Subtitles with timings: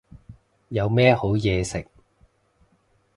[0.69, 1.87] 有咩好嘢食